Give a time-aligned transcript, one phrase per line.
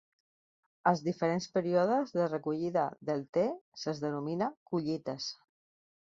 [0.91, 3.43] Als diferents períodes de recollida del te,
[3.83, 5.29] se'ls denomina "collites".